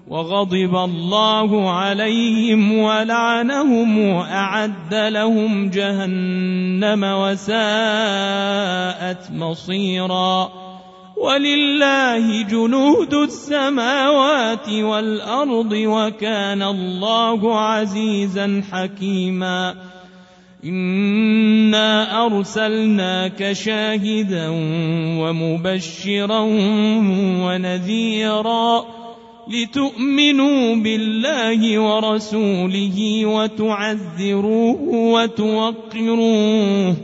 وغضب 0.09 0.77
الله 0.77 1.71
عليهم 1.73 2.79
ولعنهم 2.79 4.09
واعد 4.11 4.95
لهم 4.95 5.71
جهنم 5.71 7.05
وساءت 7.05 9.31
مصيرا 9.35 10.51
ولله 11.17 12.43
جنود 12.43 13.15
السماوات 13.15 14.69
والارض 14.69 15.73
وكان 15.73 16.63
الله 16.63 17.61
عزيزا 17.61 18.63
حكيما 18.73 19.75
انا 20.65 22.25
ارسلناك 22.27 23.53
شاهدا 23.53 24.49
ومبشرا 25.21 26.41
ونذيرا 27.41 28.85
لتؤمنوا 29.49 30.75
بالله 30.77 31.79
ورسوله 31.79 33.27
وتعذروه 33.27 34.79
وتوقروه 34.95 36.97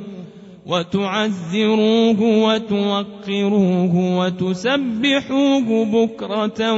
وتعذروه 0.67 2.21
وتوقروه 2.21 4.19
وتسبحوه 4.19 5.85
بكرة 5.85 6.73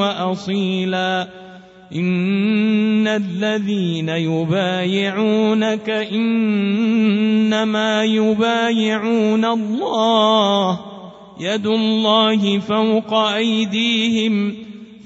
وأصيلا 0.00 1.28
إن 1.94 3.06
الذين 3.06 4.08
يبايعونك 4.08 5.90
إنما 5.90 8.04
يبايعون 8.04 9.44
الله 9.44 10.78
يد 11.40 11.66
الله 11.66 12.58
فوق 12.58 13.14
أيديهم 13.14 14.65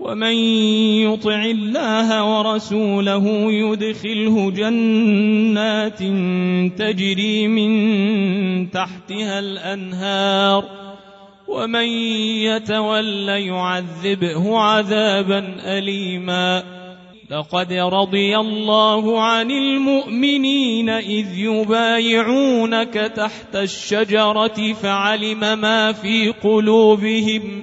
ومن 0.00 0.32
يطع 1.06 1.44
الله 1.44 2.24
ورسوله 2.36 3.24
يدخله 3.52 4.50
جنات 4.50 5.98
تجري 6.78 7.48
من 7.48 8.70
تحتها 8.70 9.38
الانهار 9.38 10.64
ومن 11.48 11.88
يتول 12.50 13.28
يعذبه 13.28 14.58
عذابا 14.58 15.38
اليما 15.78 16.62
لقد 17.30 17.72
رضي 17.72 18.38
الله 18.38 19.22
عن 19.22 19.50
المؤمنين 19.50 20.88
اذ 20.90 21.38
يبايعونك 21.38 22.94
تحت 22.94 23.56
الشجره 23.56 24.72
فعلم 24.72 25.40
ما 25.40 25.92
في 25.92 26.28
قلوبهم 26.28 27.62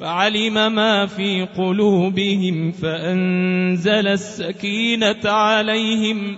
فعلم 0.00 0.54
ما 0.72 1.06
في 1.06 1.48
قلوبهم 1.58 2.72
فأنزل 2.72 4.08
السكينة 4.08 5.20
عليهم 5.30 6.36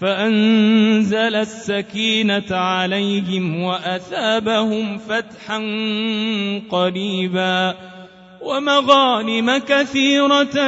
فأنزل 0.00 1.34
السكينة 1.34 2.44
عليهم 2.50 3.62
وأثابهم 3.62 4.98
فتحا 4.98 5.58
قريبا 6.70 7.74
ومغانم 8.42 9.56
كثيرة 9.58 10.58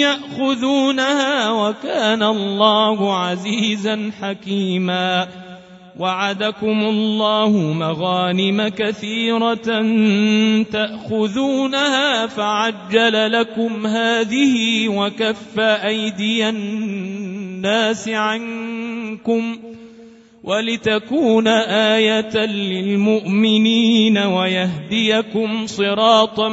يأخذونها 0.00 1.50
وكان 1.50 2.22
الله 2.22 3.16
عزيزا 3.18 4.10
حكيما 4.20 5.28
وعدكم 5.98 6.84
الله 6.86 7.48
مغانم 7.50 8.68
كثيرة 8.68 9.64
تأخذونها 10.72 12.26
فعجل 12.26 13.32
لكم 13.32 13.86
هذه 13.86 14.88
وكف 14.88 15.60
أيدي 15.60 16.48
الناس 16.48 18.08
عنكم 18.08 19.56
ولتكون 20.44 21.48
آية 21.96 22.36
للمؤمنين 22.46 24.18
ويهديكم 24.18 25.66
صراطا 25.66 26.48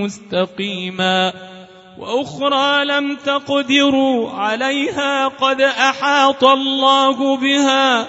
مستقيما 0.00 1.32
واخرى 1.98 2.84
لم 2.84 3.16
تقدروا 3.24 4.30
عليها 4.30 5.28
قد 5.28 5.60
احاط 5.60 6.44
الله 6.44 7.36
بها 7.36 8.08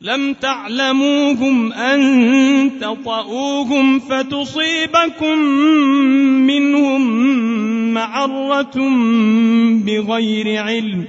لم 0.00 0.32
تعلموهم 0.34 1.72
أن 1.72 2.00
تطؤوهم 2.80 4.00
فتصيبكم 4.00 5.38
منهم 6.46 7.10
معرة 7.94 8.76
بغير 9.86 10.62
علم 10.62 11.04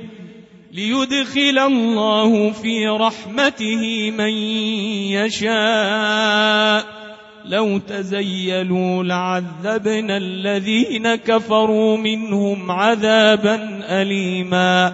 ليدخل 0.74 1.60
الله 1.60 2.52
في 2.52 2.88
رحمته 2.88 4.12
من 4.18 4.34
يشاء 5.50 6.86
لو 7.46 7.78
تزيلوا 7.78 9.04
لعذبنا 9.04 10.18
الذين 10.18 11.16
كفروا 11.16 11.98
منهم 11.98 12.72
عذابا 12.72 13.80
أليماً 14.02 14.94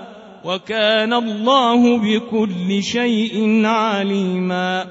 وكان 0.45 1.13
الله 1.13 1.97
بكل 1.97 2.83
شيء 2.83 3.65
عليما 3.65 4.87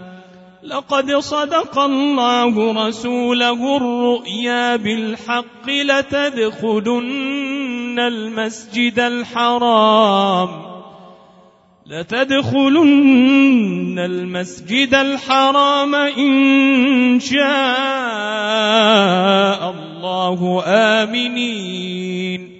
لقد 0.62 1.16
صدق 1.16 1.78
الله 1.78 2.86
رسوله 2.88 3.76
الرؤيا 3.76 4.76
بالحق 4.76 5.68
لتدخلن 5.68 7.98
المسجد 7.98 8.98
الحرام 8.98 10.48
لتدخلن 11.86 13.98
المسجد 13.98 14.94
الحرام 14.94 15.94
إن 15.94 17.20
شاء 17.20 19.70
الله 19.70 20.62
آمنين 20.66 22.59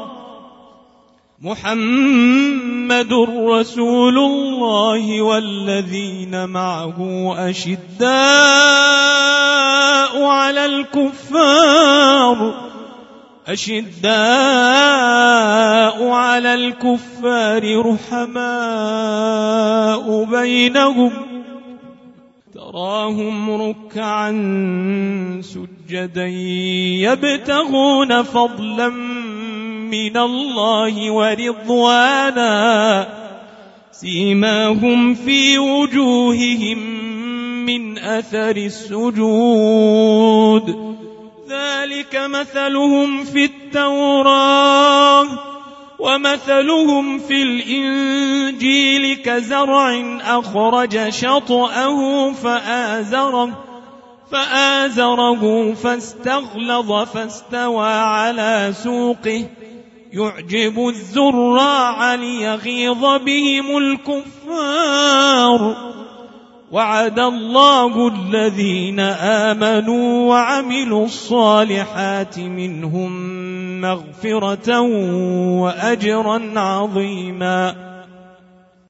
محمد 1.43 3.09
رسول 3.49 4.17
الله 4.17 5.21
والذين 5.21 6.49
معه 6.49 6.95
أشداء 7.49 8.13
على 10.25 10.65
الكفار 10.65 12.61
أشداء 13.47 16.09
على 16.09 16.53
الكفار 16.53 17.91
رحماء 17.93 20.23
بينهم 20.25 21.11
تراهم 22.53 23.49
ركعا 23.61 24.31
سجدا 25.41 26.27
يبتغون 27.01 28.21
فضلا 28.23 29.10
من 29.91 30.17
الله 30.17 31.11
ورضوانا 31.11 32.47
سيماهم 33.91 35.15
في 35.15 35.59
وجوههم 35.59 36.79
من 37.65 37.97
اثر 37.99 38.57
السجود 38.57 40.95
ذلك 41.49 42.21
مثلهم 42.25 43.23
في 43.23 43.45
التوراه 43.45 45.25
ومثلهم 45.99 47.19
في 47.19 47.43
الانجيل 47.43 49.15
كزرع 49.15 50.17
اخرج 50.21 51.09
شطاه 51.09 52.31
فازره 52.31 53.63
فآزره 54.31 55.73
فاستغلظ 55.73 56.91
فاستوى 56.93 57.87
على 57.91 58.73
سوقه 58.83 59.45
يعجب 60.13 60.87
الذراع 60.87 62.15
ليغيظ 62.15 62.99
بهم 63.01 63.77
الكفار 63.77 65.75
وعد 66.71 67.19
الله 67.19 68.07
الذين 68.07 68.99
امنوا 69.49 70.29
وعملوا 70.29 71.05
الصالحات 71.05 72.39
منهم 72.39 73.11
مغفره 73.81 74.79
واجرا 75.59 76.59
عظيما 76.59 77.90